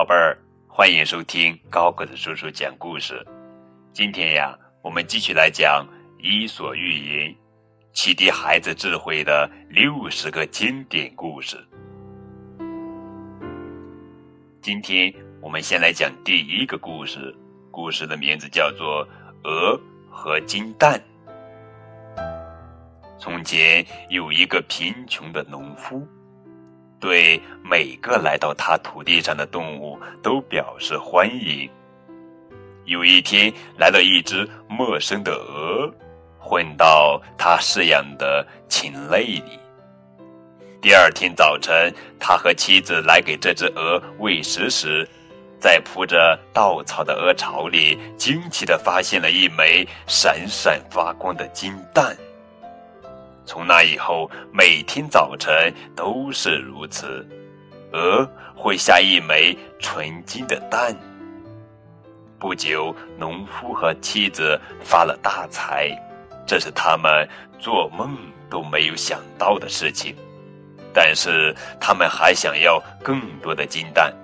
[0.00, 0.34] 宝贝儿，
[0.66, 3.22] 欢迎收听高个子叔叔讲故事。
[3.92, 5.86] 今天呀，我们继续来讲
[6.22, 7.30] 《伊索寓言》，
[7.92, 11.58] 启迪孩子智慧的六十个经典故事。
[14.62, 17.36] 今天我们先来讲第一个故事，
[17.70, 19.06] 故事的名字叫做
[19.44, 19.78] 《鹅
[20.10, 20.98] 和金蛋》。
[23.18, 26.08] 从前有一个贫穷的农夫。
[27.00, 31.68] 对每个来到他土地上的动物都表示欢迎。
[32.84, 35.90] 有一天，来了一只陌生的鹅，
[36.38, 39.58] 混到他饲养的禽类里。
[40.82, 45.08] 第二天早晨，他和妻子来给这只鹅喂食时，
[45.58, 52.16] 在铺着稻草的鹅巢里，惊奇地发现了一枚闪闪发光的金蛋。
[53.50, 57.26] 从那以后，每天早晨都是如此。
[57.92, 60.94] 鹅会下一枚纯金的蛋。
[62.38, 65.90] 不久，农夫和妻子发了大财，
[66.46, 67.28] 这是他们
[67.58, 68.16] 做梦
[68.48, 70.14] 都没有想到的事情。
[70.94, 74.14] 但是，他们还想要更多的金蛋。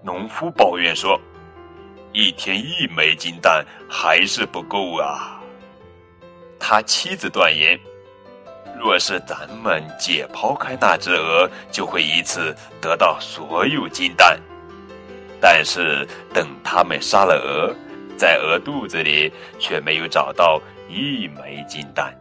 [0.00, 1.20] 农夫抱怨说
[2.14, 5.42] ：“一天一枚金蛋还是不够啊。”
[6.56, 7.76] 他妻子断言。
[8.78, 14.38] 若是咱们解剖开那只鹅，就会一次得到所有金蛋。
[15.40, 17.74] 但是等他们杀了鹅，
[18.16, 22.14] 在鹅肚子里却没有找到一枚金蛋。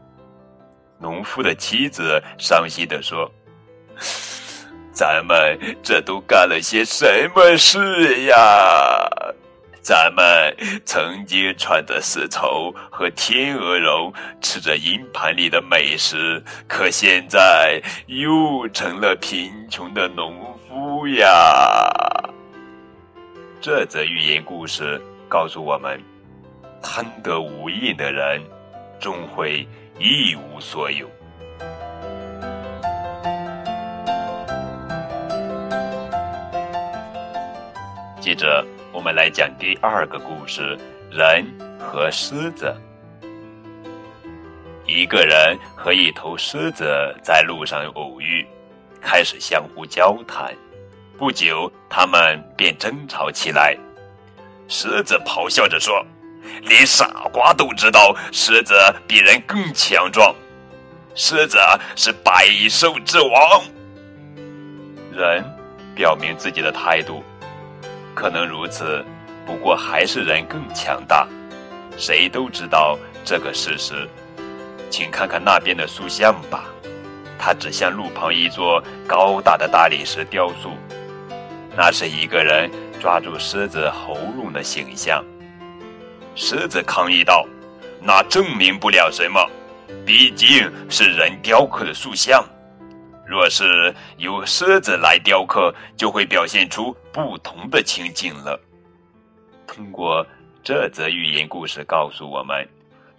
[1.00, 3.32] 农夫的妻子伤心地说
[4.92, 8.36] ：“咱们这都干了些什么事呀？”
[9.88, 21.90] 咱们曾经穿着丝绸和天鹅绒，吃着银盘里的美食，可现在又成了贫穷的农夫呀。
[23.62, 25.98] 这则寓言故事告诉我们：
[26.84, 28.42] 贪得无厌的人，
[29.00, 29.66] 终会
[29.98, 31.10] 一无所有。
[38.20, 38.68] 记着。
[38.98, 40.76] 我们来讲第二个故事：
[41.12, 41.46] 人
[41.80, 42.76] 和狮子。
[44.88, 48.44] 一个人和一头狮子在路上偶遇，
[49.00, 50.52] 开始相互交谈。
[51.16, 53.78] 不久，他们便争吵起来。
[54.68, 56.04] 狮子咆哮着说
[56.66, 58.74] ：“连傻瓜都知道，狮子
[59.08, 60.34] 比人更强壮。
[61.14, 61.60] 狮子
[61.96, 63.64] 是百兽之王。”
[65.14, 65.46] 人
[65.94, 67.24] 表明自己的态度。
[68.18, 69.06] 可能如此，
[69.46, 71.28] 不过还是人更强大，
[72.00, 74.10] 谁都知道这个事实。
[74.90, 76.64] 请看看那边的塑像吧，
[77.38, 80.72] 它指向路旁一座高大的大理石雕塑，
[81.76, 85.24] 那是一个人抓住狮子喉咙的形象。
[86.34, 87.46] 狮子抗议道
[88.02, 89.48] ：“那证明不了什么，
[90.04, 92.44] 毕竟是人雕刻的塑像。”
[93.28, 98.58] 若是由狮子来雕刻，就会表现出不同的情景了。
[99.68, 100.26] 通过
[100.64, 102.66] 这则寓言故事告诉我们，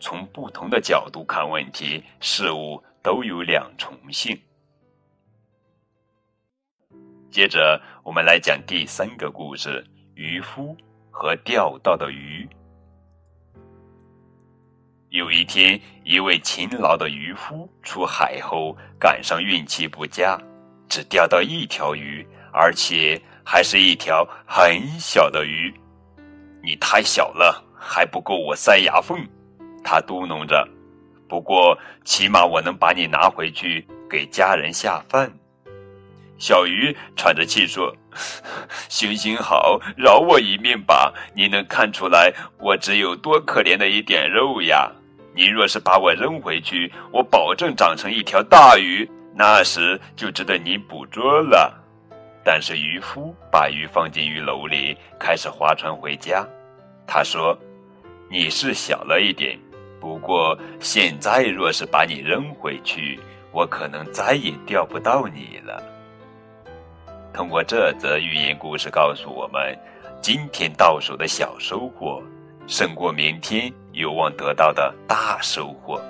[0.00, 4.41] 从不同的角度看问题，事物都有两重性。
[7.30, 10.74] 接着，我们来讲第三个故事：渔夫
[11.10, 12.48] 和钓到的鱼。
[15.10, 20.38] 有一天，一位勤劳的渔夫出海后赶上运气不佳，
[20.86, 25.72] 只钓到一条鱼，而且还是一条很小的鱼。
[26.62, 29.18] 你太小了，还不够我塞牙缝。
[29.82, 30.68] 他嘟哝着。
[31.26, 35.32] 不过，起码我能把你拿回去给家人下饭。
[36.36, 37.94] 小鱼喘着气说
[38.88, 41.12] ：“行行好，饶我一命吧！
[41.34, 44.91] 你能看出来我只有多可怜的一点肉呀？
[45.38, 51.72] 你若是把我扔回去，我保证长成一条大鱼，那时就值得你捕捉了。”
[52.42, 56.44] 但是渔夫把鱼放进鱼篓里，开始划船回家。
[57.06, 57.56] 他说
[58.28, 59.56] ：“你是小了一点，
[60.00, 63.20] 不过现在若是把你扔回去，
[63.52, 65.80] 我可能再也钓不到你了。”
[67.32, 69.78] 通过这则寓言故事告诉我们，
[70.20, 72.20] 今天到手的小收获，
[72.66, 76.00] 胜过明天有望得到的大收获。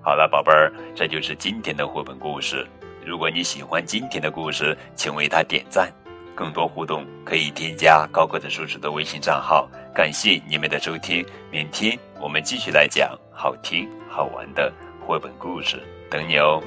[0.00, 2.64] 好了，宝贝儿，这就是今天的绘本故事。
[3.04, 5.92] 如果你喜欢今天的故事，请为它点赞。
[6.32, 9.68] 更多互动可以添加高个子叔叔的微信账号。
[9.92, 14.72] 感谢你们的收听，明天我们继续来讲好听好玩的
[15.04, 15.76] 绘本故事，
[16.08, 16.62] 等你哦。